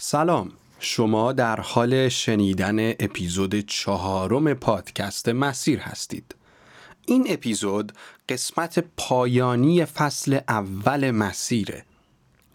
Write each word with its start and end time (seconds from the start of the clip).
سلام. 0.00 0.52
شما 0.80 1.32
در 1.32 1.60
حال 1.60 2.08
شنیدن 2.08 2.90
اپیزود 2.90 3.54
چهارم 3.60 4.54
پادکست 4.54 5.28
مسیر 5.28 5.78
هستید. 5.78 6.34
این 7.06 7.26
اپیزود 7.28 7.92
قسمت 8.28 8.84
پایانی 8.96 9.84
فصل 9.84 10.38
اول 10.48 11.10
مسیره. 11.10 11.84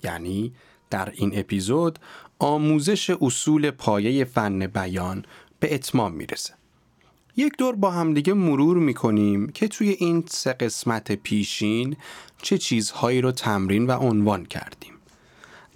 یعنی 0.04 0.54
در 0.90 1.12
این 1.16 1.40
اپیزود 1.40 2.00
آموزش 2.40 3.10
اصول 3.10 3.72
پایه 3.72 4.26
فن 4.26 4.68
بیان 4.68 5.26
به 5.60 5.76
اتمام 5.76 6.14
می‌رسه. 6.14 6.54
یک 7.36 7.58
دور 7.58 7.76
با 7.76 7.92
همدیگه 7.92 8.34
مرور 8.34 8.78
می‌کنیم 8.78 9.50
که 9.50 9.68
توی 9.68 9.90
این 9.90 10.24
سه 10.28 10.54
قسمت 10.54 11.12
پیشین 11.12 11.98
چه 12.42 12.58
چیزهایی 12.58 13.22
رو 13.22 13.32
تمرین 13.32 13.88
و 13.88 13.92
عنوان 13.92 14.46
کردیم. 14.46 14.94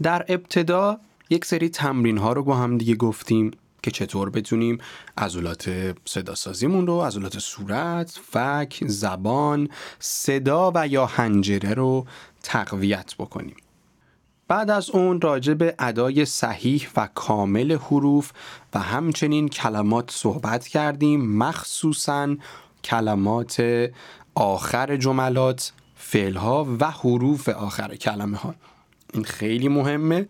در 0.01 0.25
ابتدا 0.27 0.99
یک 1.29 1.45
سری 1.45 1.69
تمرین 1.69 2.17
ها 2.17 2.33
رو 2.33 2.43
با 2.43 2.55
هم 2.55 2.77
دیگه 2.77 2.95
گفتیم 2.95 3.51
که 3.83 3.91
چطور 3.91 4.29
بتونیم 4.29 4.77
عضلات 5.17 5.95
صدا 6.05 6.35
سازیمون 6.35 6.87
رو 6.87 7.01
عضلات 7.01 7.39
صورت، 7.39 8.19
فک، 8.31 8.83
زبان، 8.87 9.69
صدا 9.99 10.71
و 10.75 10.87
یا 10.87 11.05
هنجره 11.05 11.73
رو 11.73 12.05
تقویت 12.43 13.15
بکنیم. 13.19 13.55
بعد 14.47 14.69
از 14.69 14.89
اون 14.89 15.21
راجع 15.21 15.53
به 15.53 15.75
ادای 15.79 16.25
صحیح 16.25 16.87
و 16.97 17.09
کامل 17.15 17.71
حروف 17.71 18.31
و 18.73 18.79
همچنین 18.79 19.49
کلمات 19.49 20.11
صحبت 20.11 20.67
کردیم 20.67 21.37
مخصوصا 21.37 22.35
کلمات 22.83 23.63
آخر 24.35 24.97
جملات 24.97 25.71
فعلها 25.95 26.67
و 26.79 26.91
حروف 26.91 27.49
آخر 27.49 27.95
کلمه 27.95 28.37
ها 28.37 28.55
این 29.13 29.23
خیلی 29.23 29.67
مهمه 29.67 30.27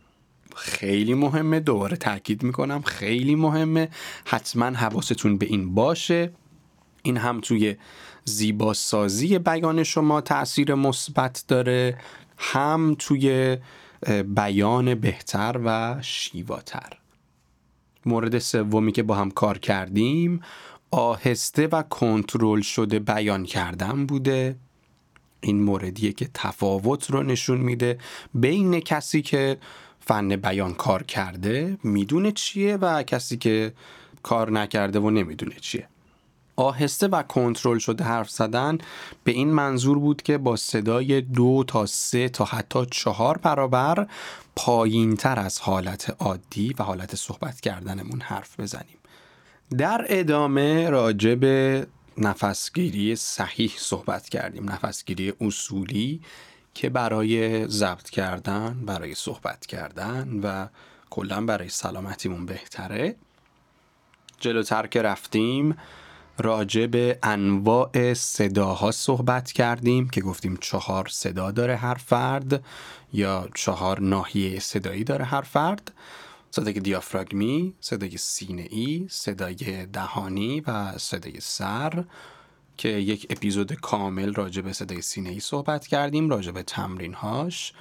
خیلی 0.55 1.13
مهمه. 1.13 1.59
دوباره 1.59 1.97
تاکید 1.97 2.43
می‌کنم 2.43 2.81
خیلی 2.81 3.35
مهمه. 3.35 3.89
حتما 4.25 4.65
حواستون 4.65 5.37
به 5.37 5.45
این 5.45 5.75
باشه. 5.75 6.31
این 7.03 7.17
هم 7.17 7.41
توی 7.41 7.75
زیباسازی 8.25 9.39
بیان 9.39 9.83
شما 9.83 10.21
تاثیر 10.21 10.75
مثبت 10.75 11.43
داره. 11.47 11.97
هم 12.37 12.95
توی 12.99 13.57
بیان 14.35 14.95
بهتر 14.95 15.59
و 15.65 15.97
شیواتر. 16.01 16.89
مورد 18.05 18.39
سومی 18.39 18.91
که 18.91 19.03
با 19.03 19.15
هم 19.15 19.31
کار 19.31 19.57
کردیم 19.57 20.41
آهسته 20.91 21.67
و 21.67 21.81
کنترل 21.81 22.61
شده 22.61 22.99
بیان 22.99 23.45
کردن 23.45 24.05
بوده. 24.05 24.55
این 25.41 25.63
موردیه 25.63 26.11
که 26.13 26.29
تفاوت 26.33 27.11
رو 27.11 27.23
نشون 27.23 27.57
میده. 27.57 27.97
بین 28.33 28.79
کسی 28.79 29.21
که 29.21 29.57
فن 30.07 30.35
بیان 30.35 30.73
کار 30.73 31.03
کرده 31.03 31.77
می‌دونه 31.83 32.31
چیه 32.31 32.77
و 32.77 33.03
کسی 33.03 33.37
که 33.37 33.73
کار 34.23 34.51
نکرده 34.51 34.99
و 34.99 35.09
نمی‌دونه 35.09 35.55
چیه. 35.61 35.87
آهسته 36.55 37.07
و 37.07 37.23
کنترل 37.23 37.77
شده 37.77 38.03
حرف 38.03 38.29
زدن 38.29 38.77
به 39.23 39.31
این 39.31 39.47
منظور 39.47 39.99
بود 39.99 40.21
که 40.21 40.37
با 40.37 40.55
صدای 40.55 41.21
دو 41.21 41.63
تا 41.67 41.85
سه 41.85 42.29
تا 42.29 42.45
حتی 42.45 42.85
چهار 42.91 43.37
برابر 43.37 44.07
پایین 44.55 45.15
تر 45.15 45.39
از 45.39 45.59
حالت 45.59 46.15
عادی 46.19 46.75
و 46.79 46.83
حالت 46.83 47.15
صحبت 47.15 47.61
کردنمون 47.61 48.21
حرف 48.21 48.59
بزنیم. 48.59 48.97
در 49.77 50.05
ادامه 50.09 50.89
راجع 50.89 51.35
به 51.35 51.87
نفسگیری 52.17 53.15
صحیح 53.15 53.71
صحبت 53.77 54.29
کردیم. 54.29 54.69
نفسگیری 54.69 55.33
اصولی 55.41 56.21
که 56.77 56.89
برای 56.89 57.67
ضبط 57.67 58.09
کردن 58.09 58.85
برای 58.85 59.15
صحبت 59.15 59.65
کردن 59.65 60.39
و 60.43 60.67
کلا 61.09 61.45
برای 61.45 61.69
سلامتیمون 61.69 62.45
بهتره. 62.45 63.15
جلوتر 64.39 64.87
که 64.87 65.01
رفتیم 65.01 65.77
راجع 66.37 66.85
به 66.85 67.19
انواع 67.23 68.13
صداها 68.13 68.91
صحبت 68.91 69.51
کردیم 69.51 70.09
که 70.09 70.21
گفتیم 70.21 70.57
چهار 70.61 71.07
صدا 71.07 71.51
داره 71.51 71.75
هر 71.75 71.95
فرد 71.95 72.63
یا 73.13 73.49
چهار 73.55 73.99
ناحیه 73.99 74.59
صدایی 74.59 75.03
داره 75.03 75.25
هر 75.25 75.41
فرد. 75.41 75.91
صدای 76.51 76.73
دیافراگمی، 76.73 77.73
صدای 77.79 78.17
سینه 78.17 78.67
ای، 78.69 79.07
صدای 79.09 79.85
دهانی 79.85 80.61
و 80.67 80.97
صدای 80.97 81.39
سر. 81.39 82.03
که 82.77 82.89
یک 82.89 83.27
اپیزود 83.29 83.73
کامل 83.73 84.33
راجع 84.33 84.61
به 84.61 84.73
صدای 84.73 85.01
سینه 85.01 85.29
ای 85.29 85.39
صحبت 85.39 85.87
کردیم 85.87 86.29
راجع 86.29 86.51
به 86.51 86.63
تمرین 86.63 87.13
هاش 87.13 87.73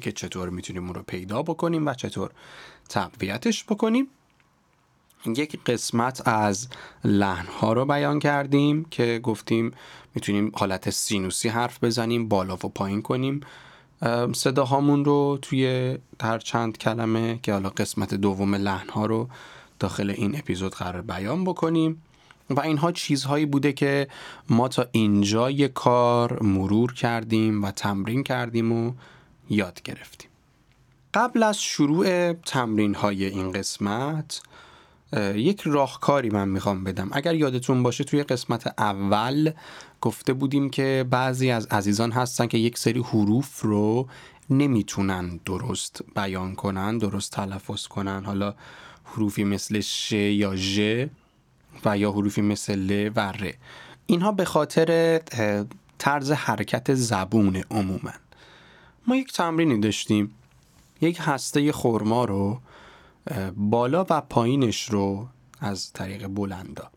که 0.00 0.12
چطور 0.12 0.48
می‌تونیم 0.48 0.84
اون 0.84 0.94
رو 0.94 1.02
پیدا 1.02 1.42
بکنیم 1.42 1.86
و 1.86 1.94
چطور 1.94 2.30
تقویتش 2.88 3.64
بکنیم. 3.64 4.08
یک 5.26 5.64
قسمت 5.64 6.28
از 6.28 6.68
لحن 7.04 7.46
ها 7.46 7.72
رو 7.72 7.84
بیان 7.84 8.18
کردیم 8.18 8.84
که 8.84 9.20
گفتیم 9.22 9.72
می‌تونیم 10.14 10.52
حالت 10.54 10.90
سینوسی 10.90 11.48
حرف 11.48 11.84
بزنیم 11.84 12.28
بالا 12.28 12.54
و 12.54 12.56
پایین 12.56 13.02
کنیم. 13.02 13.40
صداهامون 14.32 15.04
رو 15.04 15.38
توی 15.42 15.98
هر 16.22 16.38
چند 16.38 16.78
کلمه 16.78 17.38
که 17.42 17.52
حالا 17.52 17.68
قسمت 17.68 18.14
دوم 18.14 18.54
لحن 18.54 18.88
ها 18.88 19.06
رو 19.06 19.28
داخل 19.78 20.10
این 20.10 20.38
اپیزود 20.38 20.74
قرار 20.74 21.02
بیان 21.02 21.44
بکنیم. 21.44 22.02
و 22.50 22.60
اینها 22.60 22.92
چیزهایی 22.92 23.46
بوده 23.46 23.72
که 23.72 24.08
ما 24.48 24.68
تا 24.68 24.86
اینجای 24.92 25.68
کار 25.68 26.42
مرور 26.42 26.92
کردیم 26.92 27.64
و 27.64 27.70
تمرین 27.70 28.22
کردیم 28.22 28.72
و 28.72 28.92
یاد 29.50 29.82
گرفتیم. 29.82 30.30
قبل 31.14 31.42
از 31.42 31.62
شروع 31.62 32.32
تمرین 32.32 32.94
های 32.94 33.24
این 33.24 33.52
قسمت 33.52 34.42
یک 35.34 35.60
راهکاری 35.60 36.30
من 36.30 36.48
می‌خوام 36.48 36.84
بدم. 36.84 37.08
اگر 37.12 37.34
یادتون 37.34 37.82
باشه 37.82 38.04
توی 38.04 38.22
قسمت 38.22 38.74
اول 38.78 39.50
گفته 40.00 40.32
بودیم 40.32 40.70
که 40.70 41.06
بعضی 41.10 41.50
از 41.50 41.66
عزیزان 41.66 42.12
هستن 42.12 42.46
که 42.46 42.58
یک 42.58 42.78
سری 42.78 43.00
حروف 43.00 43.60
رو 43.60 44.08
نمی‌تونن 44.50 45.40
درست 45.44 46.00
بیان 46.14 46.54
کنن 46.54 46.98
درست 46.98 47.32
تلفظ 47.32 47.86
کنن. 47.86 48.24
حالا 48.24 48.54
حروفی 49.04 49.44
مثل 49.44 49.80
ش 49.80 50.12
یا 50.12 50.56
ژ 50.56 50.80
و 51.84 51.98
یا 51.98 52.12
حروفی 52.12 52.42
مثل 52.42 52.74
ل 52.74 53.10
و 53.16 53.20
ر. 53.20 53.52
اینها 54.06 54.32
به 54.32 54.44
خاطر 54.44 55.20
طرز 55.98 56.32
حرکت 56.32 56.94
زبون 56.94 57.64
عموما 57.70 58.12
ما 59.06 59.16
یک 59.16 59.32
تمرینی 59.32 59.80
داشتیم. 59.80 60.34
یک 61.00 61.18
هسته 61.20 61.72
خورما 61.72 62.24
رو 62.24 62.60
بالا 63.56 64.06
و 64.10 64.20
پایینش 64.20 64.90
رو 64.90 65.28
از 65.60 65.92
طریق 65.92 66.26
بلندا. 66.26 66.90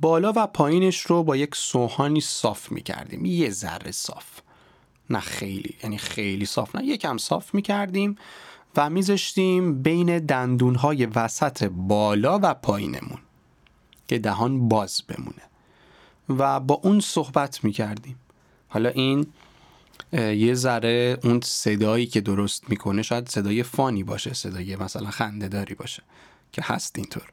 بالا 0.00 0.32
و 0.36 0.46
پایینش 0.46 1.00
رو 1.00 1.22
با 1.22 1.36
یک 1.36 1.54
سوهانی 1.54 2.20
صاف 2.20 2.72
می 2.72 2.82
کردیم 2.82 3.24
یه 3.24 3.50
ذره 3.50 3.90
صاف. 3.90 4.40
نه 5.10 5.20
خیلی 5.20 5.74
یعنی 5.82 5.98
خیلی 5.98 6.46
صاف 6.46 6.76
نه 6.76 6.84
یکم 6.84 7.18
صاف 7.18 7.54
می 7.54 7.62
کردیم 7.62 8.16
و 8.76 8.90
میذاشتیم 8.90 9.82
بین 9.82 10.18
دندونهای 10.18 11.06
وسط 11.06 11.64
بالا 11.64 12.40
و 12.42 12.54
پایینمون. 12.54 13.18
که 14.10 14.18
دهان 14.18 14.68
باز 14.68 15.02
بمونه. 15.08 15.42
و 16.28 16.60
با 16.60 16.74
اون 16.74 17.00
صحبت 17.00 17.64
می 17.64 17.72
کردیم 17.72 18.16
حالا 18.68 18.88
این 18.88 19.26
یه 20.12 20.54
ذره 20.54 21.18
اون 21.24 21.40
صدایی 21.40 22.06
که 22.06 22.20
درست 22.20 22.70
می‌کنه 22.70 23.02
شاید 23.02 23.28
صدای 23.28 23.62
فانی 23.62 24.02
باشه 24.02 24.34
صدای 24.34 24.76
مثلا 24.76 25.10
خندهداری 25.10 25.74
باشه 25.74 26.02
که 26.52 26.62
هست 26.64 26.98
اینطور. 26.98 27.30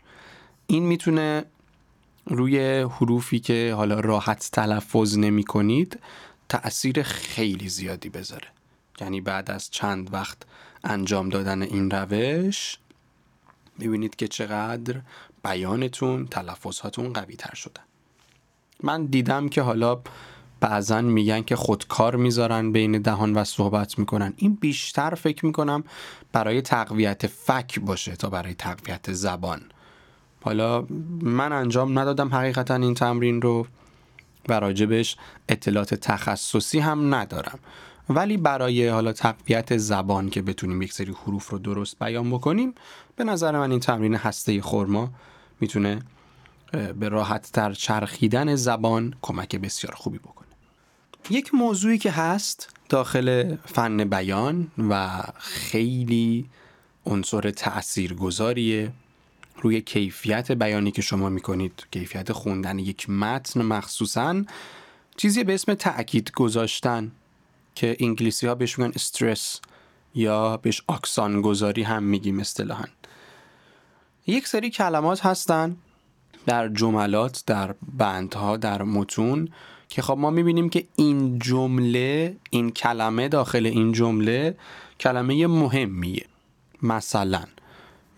این 0.67 0.83
می‌تونه 0.83 1.45
روی 2.25 2.79
حروفی 2.79 3.39
که 3.39 3.73
حالا 3.75 3.99
راحت 3.99 4.49
تلفظ 4.51 5.17
نمی 5.17 5.43
کنید 5.43 5.99
تأثیر 6.49 7.03
خیلی 7.03 7.69
زیادی 7.69 8.09
بذاره. 8.09 8.47
یعنی 9.01 9.21
بعد 9.21 9.51
از 9.51 9.71
چند 9.71 10.13
وقت 10.13 10.37
انجام 10.83 11.29
دادن 11.29 11.61
این 11.61 11.91
روش 11.91 12.77
می‌بینید 13.79 14.15
که 14.15 14.27
چقدر 14.27 15.01
بیانتون 15.43 16.27
تلفظاتون 16.27 17.13
قوی 17.13 17.35
تر 17.35 17.55
شدن 17.55 17.81
من 18.83 19.05
دیدم 19.05 19.49
که 19.49 19.61
حالا 19.61 19.99
بعضا 20.59 21.01
میگن 21.01 21.41
که 21.41 21.55
خودکار 21.55 22.15
می‌ذارن 22.15 22.71
بین 22.71 23.01
دهان 23.01 23.33
و 23.33 23.43
صحبت 23.43 23.99
می‌کنن. 23.99 24.33
این 24.37 24.55
بیشتر 24.55 25.15
فکر 25.15 25.45
می‌کنم 25.45 25.83
برای 26.31 26.61
تقویت 26.61 27.27
فک 27.27 27.79
باشه 27.79 28.15
تا 28.15 28.29
برای 28.29 28.53
تقویت 28.53 29.13
زبان. 29.13 29.61
حالا 30.41 30.85
من 31.21 31.51
انجام 31.51 31.99
ندادم 31.99 32.35
حقیقتا 32.35 32.75
این 32.75 32.93
تمرین 32.93 33.41
رو 33.41 33.67
و 34.49 34.59
راجبش 34.59 35.17
اطلاعات 35.49 35.93
تخصصی 35.93 36.79
هم 36.79 37.15
ندارم. 37.15 37.59
ولی 38.09 38.37
برای 38.37 38.87
حالا 38.87 39.13
تقویت 39.13 39.77
زبان 39.77 40.29
که 40.29 40.41
بتونیم 40.41 40.81
یک 40.81 40.93
سری 40.93 41.11
حروف 41.11 41.49
رو 41.49 41.59
درست 41.59 41.99
بیان 41.99 42.31
بکنیم 42.31 42.73
به 43.15 43.23
نظر 43.23 43.59
من 43.59 43.71
این 43.71 43.79
تمرین 43.79 44.15
هسته 44.15 44.61
خورما 44.61 45.09
می‌تونه 45.59 45.99
به 46.99 47.09
راحت 47.09 47.51
تر 47.51 47.73
چرخیدن 47.73 48.55
زبان 48.55 49.13
کمک 49.21 49.55
بسیار 49.55 49.95
خوبی 49.95 50.17
بکنه. 50.17 50.47
یک 51.29 51.53
موضوعی 51.53 51.97
که 51.97 52.11
هست 52.11 52.69
داخل 52.89 53.55
فن 53.65 54.03
بیان 54.03 54.71
و 54.89 55.23
خیلی 55.37 56.49
عنصر 57.05 57.51
تاثیرگذاریه 57.51 58.91
روی 59.61 59.81
کیفیت 59.81 60.51
بیانی 60.51 60.91
که 60.91 61.01
شما 61.01 61.29
می‌کنید 61.29 61.87
کیفیت 61.91 62.31
خوندن 62.31 62.79
یک 62.79 63.09
متن 63.09 63.61
مخصوصا 63.61 64.43
چیزی 65.17 65.43
به 65.43 65.53
اسم 65.53 65.73
تأکید 65.73 66.31
گذاشتن. 66.31 67.11
که 67.77 67.97
انگلیسی 67.99 68.47
ها 68.47 68.55
بهش 68.55 68.79
میگن 68.79 68.91
استرس 68.95 69.61
یا 70.15 70.57
بهش 70.57 70.81
آکسان 70.87 71.41
گذاری 71.41 71.83
هم 71.83 72.03
میگیم 72.03 72.39
اصطلاحا. 72.39 72.85
یک 74.27 74.47
سری 74.47 74.69
کلمات 74.69 75.25
هستن 75.25 75.77
در 76.45 76.67
جملات 76.67 77.43
در 77.45 77.75
بندها 77.97 78.57
در 78.57 78.81
متون 78.81 79.49
که 79.89 80.01
خب 80.01 80.17
ما 80.17 80.29
می‌بینیم 80.29 80.69
که 80.69 80.87
این 80.95 81.39
جمله 81.39 82.37
این 82.49 82.71
کلمه 82.71 83.27
داخل 83.27 83.65
این 83.65 83.91
جمله 83.91 84.57
کلمه 84.99 85.47
مهمیه. 85.47 86.25
مثلا 86.81 87.43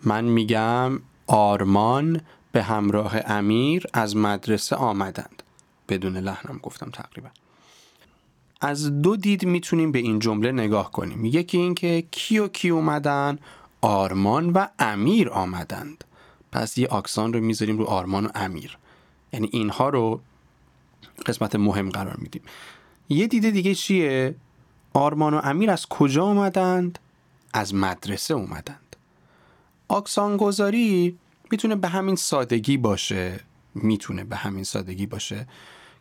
من 0.04 0.24
میگم 0.24 1.00
آرمان 1.26 2.20
به 2.52 2.62
همراه 2.62 3.16
امیر 3.26 3.86
از 3.92 4.16
مدرسه 4.16 4.76
آمدند. 4.76 5.42
بدون 5.88 6.16
لحنم 6.16 6.58
گفتم 6.62 6.90
تقریبا. 6.90 7.28
از 8.60 9.02
دو 9.02 9.16
دید 9.16 9.44
می‌تونیم 9.44 9.92
به 9.92 9.98
این 9.98 10.18
جمله 10.18 10.52
نگاه 10.52 10.92
کنیم. 10.92 11.24
یکی 11.24 11.58
اینکه 11.58 12.04
کی 12.10 12.38
و 12.38 12.48
کی 12.48 12.68
اومدن؟ 12.68 13.38
آرمان 13.80 14.50
و 14.50 14.66
امیر 14.78 15.28
آمدند. 15.28 16.04
پس 16.52 16.78
یه 16.78 16.88
آکسان 16.88 17.32
رو 17.32 17.40
می‌ذاریم 17.40 17.78
رو 17.78 17.84
آرمان 17.84 18.26
و 18.26 18.28
امیر. 18.34 18.78
یعنی 19.32 19.48
اینها 19.52 19.88
رو 19.88 20.20
قسمت 21.26 21.56
مهم 21.56 21.90
قرار 21.90 22.16
میدیم. 22.16 22.42
یه 23.08 23.26
دیده 23.26 23.50
دیگه 23.50 23.74
چیه؟ 23.74 24.34
آرمان 24.92 25.34
و 25.34 25.40
امیر 25.44 25.70
از 25.70 25.86
کجا 25.86 26.24
اومدند؟ 26.24 26.98
از 27.52 27.74
مدرسه 27.74 28.34
اومدند. 28.34 28.96
آکسان 29.88 30.36
گذاری 30.36 31.18
می‌تونه 31.50 31.76
به 31.76 31.88
همین 31.88 32.16
سادگی 32.16 32.76
باشه. 32.76 33.40
می‌تونه 33.74 34.24
به 34.24 34.36
همین 34.36 34.64
سادگی 34.64 35.06
باشه. 35.06 35.46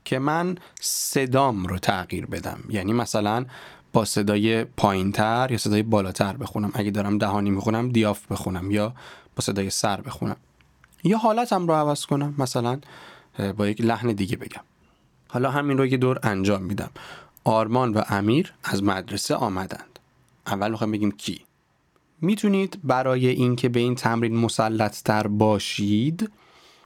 که 0.06 0.20
من 0.20 0.58
صدام 0.82 1.66
رو 1.66 1.80
تغییر 1.80 2.26
بدم. 2.26 2.60
یعنی 2.70 2.94
مثلا 2.94 3.46
با 3.94 4.06
صدای 4.06 4.64
پایینتر 4.64 5.48
یا 5.52 5.58
صدای 5.58 5.84
بالاتر 5.84 6.38
بخونم. 6.38 6.72
اگه 6.74 6.92
دارم 6.92 7.18
دهانی 7.18 7.50
می‌خونم 7.50 7.90
دیاف 7.90 8.32
بخونم 8.32 8.72
یا 8.72 8.94
با 9.36 9.42
صدای 9.42 9.70
سر 9.70 10.02
بخونم. 10.02 10.38
یا 11.04 11.18
حالتم 11.18 11.68
رو 11.68 11.74
عوض 11.74 12.06
کنم. 12.06 12.36
مثلا 12.38 12.80
با 13.58 13.68
یک 13.68 13.82
لحن 13.82 14.08
دیگه 14.12 14.38
بگم. 14.38 14.62
حالا 15.28 15.52
همین 15.52 15.78
رو 15.78 15.86
یه 15.86 15.98
دور 15.98 16.20
انجام 16.24 16.64
میدم. 16.64 16.90
آرمان 17.44 17.94
و 17.94 18.02
امیر 18.10 18.54
از 18.64 18.84
مدرسه 18.84 19.36
آمدند. 19.36 20.00
اول 20.48 20.72
می‌خوایم 20.72 20.92
بگیم 20.92 21.12
کی. 21.12 21.42
می‌تونید 22.22 22.80
برای 22.84 23.28
اینکه 23.28 23.70
به 23.70 23.80
این 23.80 23.96
تمرین 23.96 24.36
مسلط 24.36 25.02
تر 25.02 25.28
باشید 25.28 26.32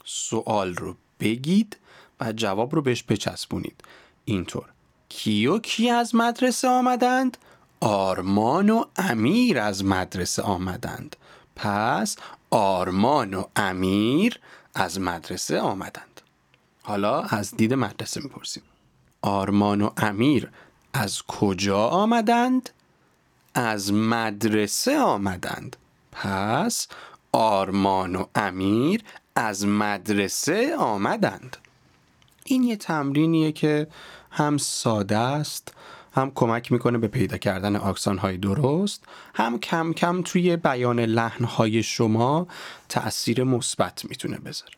سوال 0.04 0.74
رو 0.74 0.96
بگید. 1.20 1.76
و 2.20 2.32
جواب 2.32 2.74
رو 2.74 2.82
بهش 2.82 3.04
بچسبونید. 3.08 3.84
اینطور. 4.24 4.64
کی 5.08 5.46
و 5.46 5.58
کی 5.58 5.90
از 5.90 6.14
مدرسه 6.14 6.68
آمدند؟ 6.68 7.38
آرمان 7.80 8.70
و 8.70 8.84
امیر 8.96 9.58
از 9.58 9.84
مدرسه 9.84 10.42
آمدند. 10.42 11.16
پس 11.56 12.16
آرمان 12.50 13.34
و 13.34 13.44
امیر 13.56 14.40
از 14.74 15.00
مدرسه 15.00 15.60
آمدند. 15.60 16.20
حالا 16.82 17.20
از 17.22 17.56
دید 17.56 17.74
مدرسه 17.74 18.20
می‌پرسیم. 18.20 18.62
آرمان 19.22 19.80
و 19.80 19.90
امیر 19.96 20.50
از 20.92 21.22
کجا 21.22 21.88
آمدند؟ 21.88 22.70
از 23.54 23.92
مدرسه 23.92 24.98
آمدند. 24.98 25.76
پس 26.12 26.88
آرمان 27.32 28.16
و 28.16 28.24
امیر 28.34 29.02
از 29.36 29.66
مدرسه 29.66 30.76
آمدند. 30.76 31.56
این 32.44 32.62
یه 32.62 32.76
تمرینیه 32.76 33.52
که 33.52 33.86
هم 34.30 34.58
ساده 34.58 35.16
است 35.16 35.74
هم 36.12 36.32
کمک 36.34 36.72
می‌کنه 36.72 36.98
به 36.98 37.08
پیدا 37.08 37.36
کردن 37.36 37.76
آکسان 37.76 38.18
های 38.18 38.36
درست 38.36 39.04
هم 39.34 39.58
کم 39.58 39.92
کم 39.92 40.22
توی 40.22 40.56
بیان 40.56 41.00
لحن 41.00 41.44
های 41.44 41.82
شما 41.82 42.46
تأثیر 42.88 43.44
مثبت 43.44 44.04
می‌تونه 44.04 44.38
بذاره. 44.38 44.72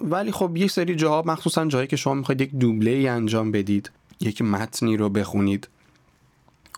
ولی 0.00 0.32
خب 0.32 0.56
یک 0.56 0.70
سری 0.70 0.94
جاها 0.94 1.22
مخصوصا 1.26 1.66
جایی 1.66 1.86
که 1.86 1.96
شما 1.96 2.14
می‌خواید 2.14 2.40
یک 2.40 2.54
دوبله 2.54 2.90
ای 2.90 3.08
انجام 3.08 3.52
بدید 3.52 3.90
یک 4.20 4.42
متنی 4.42 4.96
رو 4.96 5.08
بخونید 5.08 5.68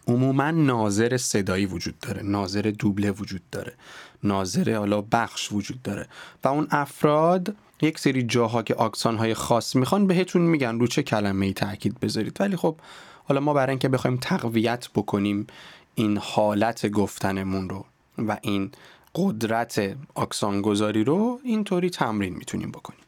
عموما 0.06 0.50
ناظر 0.50 1.16
صدایی 1.16 1.66
وجود 1.66 1.98
داره 1.98 2.22
ناظر 2.22 2.72
دوبله 2.78 3.10
وجود 3.10 3.42
داره 3.52 3.74
ناظر 4.22 4.76
حالا 4.76 5.00
بخش 5.00 5.52
وجود 5.52 5.82
داره 5.82 6.08
و 6.44 6.48
اون 6.48 6.66
افراد 6.70 7.56
یک 7.82 7.98
سری 7.98 8.22
جاها 8.22 8.62
که 8.62 8.74
آکسان 8.74 9.16
های 9.16 9.34
خاص 9.34 9.76
می‌خوان 9.76 10.06
بهتون 10.06 10.42
میگن 10.42 10.78
رو 10.78 10.86
چه 10.86 11.02
کلمه 11.02 11.46
ای 11.46 11.52
تاکید 11.52 12.00
بذارید. 12.00 12.40
ولی 12.40 12.56
خب 12.56 12.76
حالا 13.24 13.40
ما 13.40 13.54
برای 13.54 13.70
اینکه 13.70 13.88
بخوایم 13.88 14.16
تقویت 14.16 14.88
بکنیم 14.94 15.46
این 15.94 16.18
حالت 16.22 16.86
گفتنمون 16.90 17.68
رو 17.68 17.84
و 18.18 18.38
این 18.42 18.70
قدرت 19.14 19.96
آکسان 20.14 20.62
گذاری 20.62 21.04
رو 21.04 21.40
اینطوری 21.44 21.90
تمرین 21.90 22.34
می‌تونیم 22.34 22.70
بکنیم. 22.70 23.00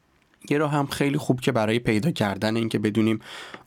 یه 0.51 0.59
راه 0.59 0.73
هم 0.73 0.87
خیلی 0.87 1.19
خوب 1.19 1.41
که 1.41 1.53
برای 1.53 1.79
پیدا 1.79 2.11
کردن 2.11 2.57
اینکه 2.57 2.79
بدونیم 2.79 3.21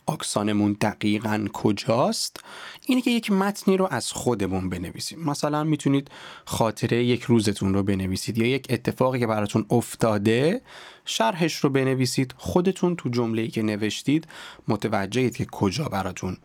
آکسانمون 0.06 0.76
دقیقا 0.80 1.46
کجاست 1.52 2.44
اینه 2.86 3.00
که 3.00 3.10
یک 3.10 3.32
متنی 3.32 3.76
رو 3.76 3.88
از 3.90 4.12
خودمون 4.12 4.70
بنویسیم. 4.70 5.24
مثلا 5.24 5.64
می‌تونید 5.64 6.10
خاطره 6.44 7.04
یک 7.04 7.22
روزتون 7.22 7.74
رو 7.74 7.82
بنویسید 7.82 8.38
یا 8.38 8.46
یک 8.46 8.66
اتفاقی 8.70 9.18
که 9.18 9.26
براتون 9.26 9.66
افتاده 9.70 10.62
شرحش 11.04 11.54
رو 11.54 11.70
بنویسید. 11.70 12.34
خودتون 12.36 12.96
تو 12.96 13.08
جمله‌ای 13.08 13.48
که 13.48 13.62
نوشتید 13.62 14.26
متوجهید 14.68 15.36
که 15.36 15.44
کجا 15.44 15.84
براتون 15.84 16.36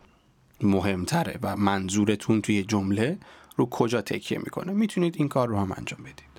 مهمتره 0.62 1.40
و 1.42 1.56
منظورتون 1.56 2.42
توی 2.42 2.64
جمله 2.64 3.18
رو 3.56 3.70
کجا 3.70 4.02
تکیه 4.02 4.38
می‌کنه. 4.38 4.74
می‌تونید 4.74 5.16
این 5.18 5.28
کار 5.28 5.48
رو 5.48 5.58
هم 5.58 5.72
انجام 5.78 6.00
بدید. 6.04 6.30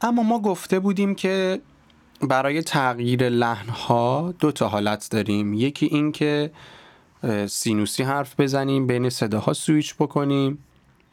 اما 0.00 0.22
ما 0.22 0.38
گفته 0.38 0.78
بودیم 0.78 1.14
که 1.14 1.60
برای 2.22 2.62
تغییر 2.62 3.28
لحن 3.28 3.68
ها 3.68 4.34
دو 4.38 4.52
تا 4.52 4.68
حالت 4.68 5.08
داریم. 5.10 5.54
یکی 5.54 5.86
این 5.86 6.12
که 6.12 6.50
سینوسی 7.46 8.02
حرف 8.02 8.40
بزنیم 8.40 8.86
بین 8.86 9.10
صداها 9.10 9.52
سویچ 9.52 9.94
بکنیم. 9.94 10.58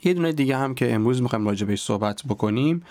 یه 0.03 0.13
دونه 0.13 0.31
دیگه 0.31 0.57
هم 0.57 0.75
که 0.75 0.93
امروز 0.93 1.21
می‌خوایم 1.21 1.47
راجع 1.47 1.65
بهش 1.67 1.81
صحبت 1.81 2.21
بکنیم 2.29 2.85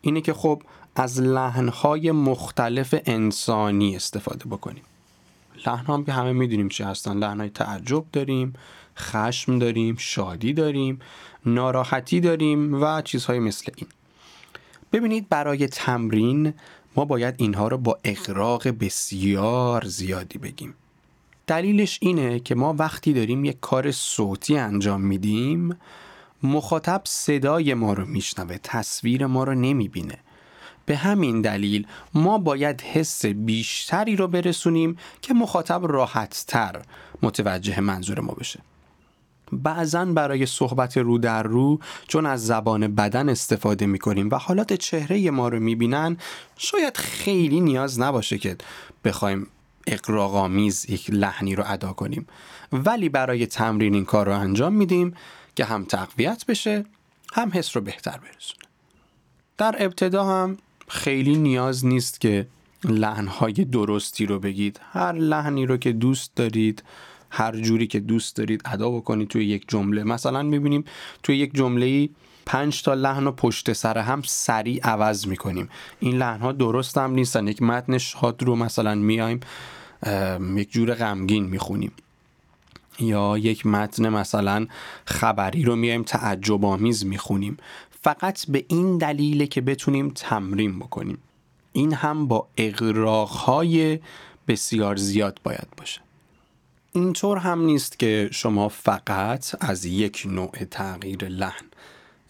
اینه 0.00 0.20
که 0.20 0.32
خب 0.32 0.62
از 0.96 1.20
لحنهای 1.20 2.10
مختلف 2.12 2.94
انسانی 3.06 3.96
استفاده 3.96 4.44
بکنیم. 4.44 4.82
لحن 5.66 5.86
هم 5.86 6.04
که 6.04 6.12
همه 6.12 6.32
می‌دونیم 6.32 6.68
چی 6.68 6.82
هستن. 6.82 7.18
لحنهای 7.18 7.50
تعجب 7.50 8.04
داریم 8.12 8.52
خشم 8.96 9.58
داریم 9.58 9.96
شادی 9.98 10.52
داریم 10.52 11.00
ناراحتی 11.46 12.20
داریم 12.20 12.82
و 12.82 13.02
چیزهای 13.02 13.38
مثل 13.38 13.72
این. 13.76 13.88
ببینید 14.92 15.28
برای 15.28 15.66
تمرین 15.66 16.54
ما 16.96 17.04
باید 17.04 17.34
اینها 17.38 17.68
رو 17.68 17.78
با 17.78 17.98
اقراق 18.04 18.68
بسیار 18.68 19.84
زیادی 19.84 20.38
بگیم. 20.38 20.74
دلیلش 21.46 21.98
اینه 22.02 22.40
که 22.40 22.54
ما 22.54 22.74
وقتی 22.78 23.12
داریم 23.12 23.44
یک 23.44 23.60
کار 23.60 23.90
صوتی 23.90 24.58
انجام 24.58 25.00
میدیم 25.00 25.76
مخاطب 26.42 27.02
صدای 27.04 27.74
ما 27.74 27.92
رو 27.92 28.06
میشنوه 28.06 28.58
تصویر 28.62 29.26
ما 29.26 29.44
رو 29.44 29.54
نمی‌بینه. 29.54 30.18
به 30.86 30.96
همین 30.96 31.40
دلیل 31.40 31.86
ما 32.14 32.38
باید 32.38 32.80
حس 32.80 33.26
بیشتری 33.26 34.16
رو 34.16 34.28
برسونیم 34.28 34.96
که 35.22 35.34
مخاطب 35.34 35.80
راحتتر 35.86 36.82
متوجه 37.22 37.80
منظور 37.80 38.20
ما 38.20 38.32
بشه. 38.32 38.60
بعضا 39.52 40.04
برای 40.04 40.46
صحبت 40.46 40.96
رو 40.96 41.18
در 41.18 41.42
رو 41.42 41.78
چون 42.08 42.26
از 42.26 42.46
زبان 42.46 42.94
بدن 42.94 43.28
استفاده 43.28 43.86
می 43.86 43.98
کنیم 43.98 44.28
و 44.30 44.34
حالات 44.34 44.72
چهره 44.72 45.30
ما 45.30 45.48
رو 45.48 45.60
می 45.60 45.74
بینن 45.74 46.16
شاید 46.56 46.96
خیلی 46.96 47.60
نیاز 47.60 48.00
نباشه 48.00 48.38
که 48.38 48.56
بخوایم 49.04 49.46
اقراغامیز 49.86 50.90
یک 50.90 51.10
لحنی 51.10 51.54
رو 51.54 51.64
ادا 51.66 51.92
کنیم. 51.92 52.26
ولی 52.72 53.08
برای 53.08 53.46
تمرین 53.46 53.94
این 53.94 54.04
کار 54.04 54.26
رو 54.26 54.38
انجام 54.38 54.72
میدیم 54.72 55.14
که 55.56 55.64
هم 55.64 55.84
تقویت 55.84 56.46
بشه 56.46 56.84
هم 57.32 57.50
حس 57.54 57.76
رو 57.76 57.82
بهتر 57.82 58.18
برسونه. 58.18 58.64
در 59.58 59.76
ابتدا 59.78 60.24
هم 60.24 60.58
خیلی 60.88 61.36
نیاز 61.36 61.86
نیست 61.86 62.20
که 62.20 62.46
لحنهای 62.84 63.52
درستی 63.52 64.26
رو 64.26 64.38
بگید. 64.38 64.80
هر 64.92 65.12
لحنی 65.12 65.66
رو 65.66 65.76
که 65.76 65.92
دوست 65.92 66.34
دارید 66.36 66.82
هر 67.30 67.56
جوری 67.56 67.86
که 67.86 68.00
دوست 68.00 68.36
دارید 68.36 68.62
ادا 68.64 68.90
بکنید 68.90 69.28
توی 69.28 69.44
یک 69.44 69.64
جمله. 69.68 70.04
مثلا 70.04 70.42
می‌بینیم 70.42 70.84
توی 71.22 71.36
یک 71.36 71.54
جمله 71.54 72.08
پنج 72.46 72.82
تا 72.82 72.94
لحن 72.94 73.26
و 73.26 73.32
پشت 73.32 73.72
سر 73.72 73.98
هم 73.98 74.22
سریع 74.22 74.80
عوض 74.86 75.26
می‌کنیم. 75.26 75.68
این 76.00 76.16
لحن 76.16 76.40
ها 76.40 76.52
درست 76.52 76.98
هم 76.98 77.10
نیستن. 77.10 77.48
یک 77.48 77.62
متن 77.62 77.98
شاد 77.98 78.42
رو 78.42 78.56
مثلا 78.56 78.94
میایم 78.94 79.40
یک 80.56 80.72
جور 80.72 80.94
غمگین 80.94 81.44
می‌خونیم. 81.44 81.92
یا 82.98 83.38
یک 83.38 83.66
متن 83.66 84.08
مثلا 84.08 84.66
خبری 85.04 85.62
رو 85.62 85.76
میایم 85.76 86.02
تعجب 86.02 86.64
آمیز 86.64 87.06
می‌خونیم. 87.06 87.56
فقط 88.02 88.46
به 88.46 88.64
این 88.68 88.98
دلیله 88.98 89.46
که 89.46 89.60
بتونیم 89.60 90.12
تمرین 90.14 90.78
بکنیم. 90.78 91.18
این 91.72 91.92
هم 91.92 92.28
با 92.28 92.48
اقراقهای 92.56 93.98
بسیار 94.48 94.96
زیاد 94.96 95.40
باید 95.44 95.66
باشه. 95.76 96.00
اینطور 96.92 97.38
هم 97.38 97.60
نیست 97.60 97.98
که 97.98 98.28
شما 98.32 98.68
فقط 98.68 99.54
از 99.60 99.84
یک 99.84 100.22
نوع 100.26 100.50
تغییر 100.50 101.28
لحن 101.28 101.66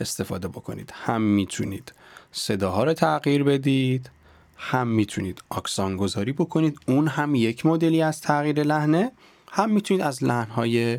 استفاده 0.00 0.49
بکنید. 0.49 0.93
هم 0.95 1.23
می‌تونید 1.23 1.93
صداها 2.33 2.85
رو 2.85 2.95
تغییر 2.95 3.45
بدید 3.45 4.11
هم 4.57 4.88
می‌تونید 4.88 5.43
آکسان 5.49 5.97
گذاری 5.97 6.33
بکنید. 6.33 6.79
اون 6.87 7.09
هم 7.09 7.35
یک 7.35 7.67
مدلی 7.67 8.02
از 8.02 8.21
تغییر 8.21 8.62
لحنه. 8.62 9.12
هم 9.50 9.71
می‌تونید 9.71 10.02
از 10.02 10.25
لحنهای 10.25 10.99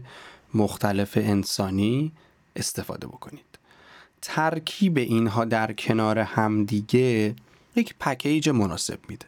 مختلف 0.53 1.18
انسانی 1.18 2.12
استفاده 2.56 3.08
بکنید. 3.08 3.46
ترکیب 4.22 4.98
اینها 4.98 5.46
در 5.46 5.74
کنار 5.74 6.20
همدیگه 6.20 7.36
یک 7.75 7.96
پکیج 8.00 8.50
مناسب 8.50 9.00
میده. 9.08 9.25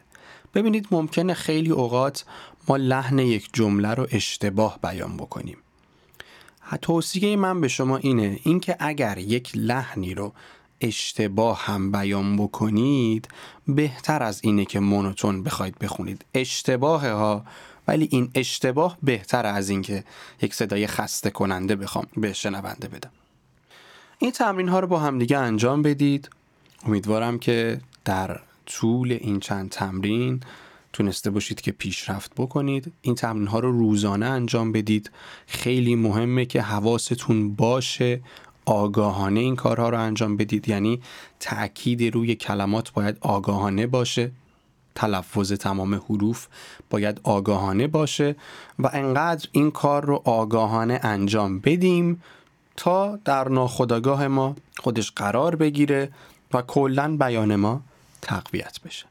ببینید 0.54 0.88
ممکنه 0.90 1.34
خیلی 1.34 1.70
اوقات 1.70 2.24
ما 2.68 2.76
لحن 2.76 3.18
یک 3.18 3.48
جمله 3.52 3.94
رو 3.94 4.06
اشتباه 4.10 4.78
بیان 4.82 5.16
بکنیم. 5.16 5.56
توصیه 6.82 7.36
من 7.36 7.60
به 7.60 7.68
شما 7.68 7.96
اینه 7.96 8.38
اینکه 8.42 8.76
اگر 8.80 9.18
یک 9.18 9.52
لحنی 9.54 10.14
رو 10.14 10.32
اشتباه 10.80 11.64
هم 11.64 11.92
بیان 11.92 12.36
بکنید 12.36 13.28
بهتر 13.68 14.22
از 14.22 14.40
اینه 14.44 14.64
که 14.64 14.80
مونوتون 14.80 15.42
بخواید 15.42 15.78
بخونید. 15.78 16.24
اشتباه 16.34 17.08
ها 17.08 17.44
ولی 17.88 18.08
این 18.10 18.30
اشتباه 18.34 18.98
بهتر 19.02 19.46
از 19.46 19.68
اینکه 19.68 20.04
یک 20.42 20.54
صدای 20.54 20.86
خسته 20.86 21.30
کننده 21.30 21.76
بخوام 21.76 22.06
به 22.16 22.32
شنونده 22.32 22.88
بدم. 22.88 23.10
این 24.18 24.30
تمرین 24.30 24.68
ها 24.68 24.80
رو 24.80 24.86
با 24.86 24.98
همدیگه 24.98 25.38
انجام 25.38 25.82
بدید. 25.82 26.30
امیدوارم 26.86 27.38
که 27.38 27.80
در 28.04 28.40
طول 28.66 29.12
این 29.12 29.40
چند 29.40 29.70
تمرین 29.70 30.40
تونسته 30.92 31.30
باشید 31.30 31.60
که 31.60 31.72
پیشرفت 31.72 32.32
بکنید. 32.36 32.92
این 33.02 33.14
تمرین 33.14 33.46
ها 33.46 33.58
رو 33.58 33.72
روزانه 33.72 34.26
انجام 34.26 34.72
بدید. 34.72 35.10
خیلی 35.46 35.94
مهمه 35.94 36.44
که 36.44 36.62
حواستون 36.62 37.54
باشه 37.54 38.20
آگاهانه 38.64 39.40
این 39.40 39.56
کارها 39.56 39.88
رو 39.88 40.00
انجام 40.00 40.36
بدید. 40.36 40.68
یعنی 40.68 41.00
تأکید 41.40 42.14
روی 42.14 42.34
کلمات 42.34 42.92
باید 42.92 43.16
آگاهانه 43.20 43.86
باشه. 43.86 44.30
تلفظ 44.94 45.52
تمام 45.52 45.94
حروف 45.94 46.46
باید 46.90 47.20
آگاهانه 47.22 47.86
باشه 47.86 48.36
و 48.78 48.90
انقدر 48.92 49.48
این 49.52 49.70
کار 49.70 50.04
رو 50.04 50.22
آگاهانه 50.24 51.00
انجام 51.02 51.58
بدیم 51.58 52.22
تا 52.76 53.18
در 53.24 53.48
ناخودآگاه 53.48 54.28
ما 54.28 54.56
خودش 54.78 55.10
قرار 55.10 55.56
بگیره 55.56 56.10
و 56.52 56.62
کلا 56.62 57.16
بیان 57.16 57.56
ما 57.56 57.80
تقویت 58.24 58.80
بشه. 58.80 59.06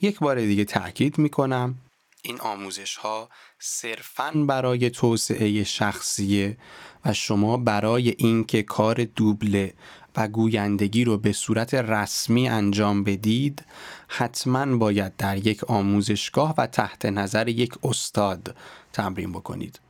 یک 0.00 0.18
بار 0.18 0.40
دیگه 0.40 0.64
تاکید 0.64 1.18
می‌کنم 1.18 1.74
این 2.22 2.40
آموزش 2.40 2.96
ها 2.96 3.28
صرفا 3.58 4.30
برای 4.48 4.90
توسعه 4.90 5.64
شخصیه 5.64 6.56
و 7.04 7.12
شما 7.12 7.56
برای 7.56 8.14
اینکه 8.18 8.62
کار 8.62 9.04
دوبله 9.04 9.74
و 10.16 10.28
گویندگی 10.28 11.04
رو 11.04 11.18
به 11.18 11.32
صورت 11.32 11.74
رسمی 11.74 12.48
انجام 12.48 13.04
بدید 13.04 13.64
حتما 14.08 14.76
باید 14.76 15.16
در 15.16 15.46
یک 15.46 15.64
آموزشگاه 15.64 16.54
و 16.58 16.66
تحت 16.66 17.06
نظر 17.06 17.48
یک 17.48 17.74
استاد 17.82 18.56
تمرین 18.92 19.32
بکنید. 19.32 19.80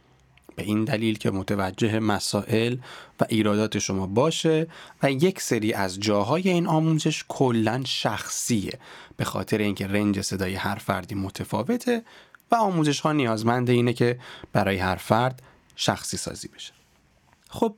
به 0.56 0.62
این 0.62 0.84
دلیل 0.84 1.18
که 1.18 1.30
متوجه 1.30 1.98
مسائل 1.98 2.76
و 3.20 3.24
ایرادات 3.28 3.78
شما 3.78 4.06
باشه 4.06 4.66
و 5.02 5.12
یک 5.12 5.40
سری 5.40 5.72
از 5.72 6.00
جاهای 6.00 6.48
این 6.48 6.66
آموزش 6.66 7.24
کلا 7.28 7.82
شخصیه 7.86 8.78
به 9.16 9.24
خاطر 9.24 9.58
اینکه 9.58 9.86
رنج 9.86 10.20
صدای 10.20 10.54
هر 10.54 10.74
فردی 10.74 11.14
متفاوته 11.14 12.02
و 12.50 12.54
آموزش 12.54 13.00
ها 13.00 13.12
نیازمند 13.12 13.70
اینه 13.70 13.92
که 13.92 14.18
برای 14.52 14.76
هر 14.76 14.96
فرد 14.96 15.42
شخصی 15.76 16.16
سازی 16.16 16.48
بشه. 16.48 16.72
خب 17.48 17.74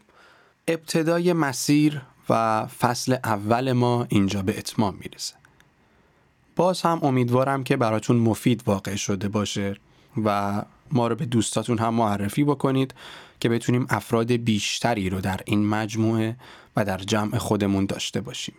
ابتدای 0.69 1.33
مسیر 1.33 2.03
و 2.29 2.67
فصل 2.67 3.17
اول 3.25 3.73
ما 3.73 4.07
اینجا 4.09 4.43
به 4.43 4.59
اتمام 4.59 4.99
می‌رسه. 5.01 5.35
باز 6.57 6.83
هم 6.83 6.99
امیدوارم 7.03 7.65
که 7.65 7.77
براتون 7.77 8.17
مفید 8.17 8.63
واقع 8.67 8.97
شده 8.97 9.29
باشه 9.29 9.77
و 10.25 10.63
ما 10.93 11.09
رو 11.09 11.15
به 11.15 11.27
دوستاتون 11.27 11.79
هم 11.79 11.95
معرفی 11.95 12.45
بکنید 12.45 12.95
که 13.41 13.49
بتونیم 13.49 13.87
افراد 13.91 14.33
بیشتری 14.33 15.11
رو 15.11 15.21
در 15.21 15.41
این 15.45 15.67
مجموعه 15.67 16.37
و 16.77 16.85
در 16.85 16.99
جمع 16.99 17.39
خودمون 17.39 17.87
داشته 17.87 18.21
باشیم. 18.21 18.55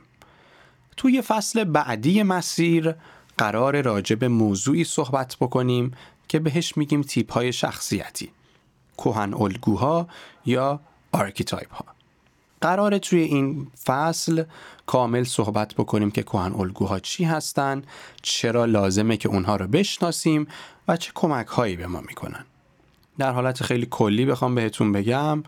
توی 0.98 1.22
فصل 1.22 1.64
بعدی 1.64 2.24
مسیر 2.24 2.96
قرار 3.38 3.82
راجع 3.82 4.16
به 4.16 4.28
موضوعی 4.28 4.84
صحبت 4.84 5.38
بکنیم 5.42 5.92
که 6.28 6.40
بهش 6.40 6.78
میگیم 6.78 7.02
تیپ 7.02 7.34
های 7.34 7.54
شخصیتی 7.54 8.32
کهن 8.98 9.34
الگوها 9.34 10.08
یا 10.46 10.80
archetype 11.12 11.74
ها 11.74 11.86
قراره 12.62 12.98
توی 12.98 13.20
این 13.20 13.68
فصل 13.86 14.44
کامل 14.86 15.24
صحبت 15.24 15.74
بکنیم 15.74 16.12
که 16.12 16.24
کهن 16.24 16.54
الگوها 16.54 17.00
چی 17.00 17.24
هستن 17.24 17.84
چرا 18.22 18.66
لازمه 18.66 19.18
که 19.18 19.30
اونها 19.30 19.56
رو 19.56 19.68
بشناسیم 19.68 20.48
و 20.88 20.98
چه 20.98 21.12
کمک 21.16 21.48
هایی 21.48 21.76
به 21.76 21.88
ما 21.88 22.02
می‌کنن 22.02 22.46
در 23.18 23.32
حالت 23.32 23.64
خیلی 23.64 23.88
کلی 23.90 24.26
بخوام 24.26 24.56
بهتون 24.56 24.92
بگم 24.92 25.44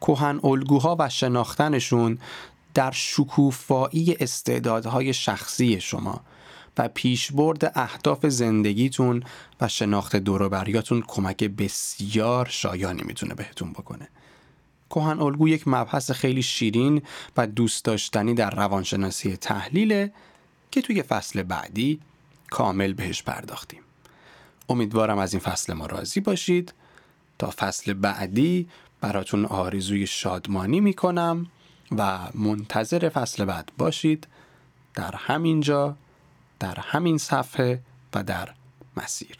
کهن 0.00 0.40
الگوها 0.44 0.96
و 0.98 1.08
شناختنشون 1.08 2.18
در 2.74 2.90
شکوفایی 2.90 4.16
استعدادهای 4.20 5.14
شخصی 5.14 5.80
شما 5.80 6.20
و 6.78 6.88
پیشبرد 6.88 7.72
اهداف 7.74 8.26
زندگیتون 8.26 9.22
و 9.60 9.68
شناخت 9.68 10.16
دوروبریاتون 10.16 11.02
کمک 11.06 11.44
بسیار 11.44 12.46
شایانی 12.50 13.02
می‌تونه 13.02 13.34
بهتون 13.34 13.72
بکنه. 13.72 14.08
کوهن 14.94 15.20
الگو 15.20 15.48
یک 15.48 15.68
مبحث 15.68 16.10
خیلی 16.10 16.42
شیرین 16.42 17.02
و 17.36 17.46
دوست 17.46 17.84
داشتنی 17.84 18.34
در 18.34 18.50
روانشناسی 18.50 19.36
تحلیله 19.36 20.12
که 20.70 20.82
توی 20.82 21.02
فصل 21.02 21.42
بعدی 21.42 22.00
کامل 22.50 22.92
بهش 22.92 23.22
پرداختیم. 23.22 23.80
امیدوارم 24.68 25.18
از 25.18 25.34
این 25.34 25.40
فصل 25.40 25.72
ما 25.72 25.86
راضی 25.86 26.20
باشید. 26.20 26.74
تا 27.38 27.52
فصل 27.56 27.92
بعدی 27.92 28.68
براتون 29.00 29.44
آرزوی 29.44 30.06
شادمانی 30.06 30.80
می‌کنم 30.80 31.46
و 31.96 32.18
منتظر 32.34 33.08
فصل 33.08 33.44
بعد 33.44 33.72
باشید. 33.78 34.26
در 34.94 35.14
همین 35.16 35.60
جا 35.60 35.96
در 36.60 36.80
همین 36.80 37.18
صفحه 37.18 37.80
و 38.14 38.22
در 38.22 38.48
مسیر. 38.96 39.36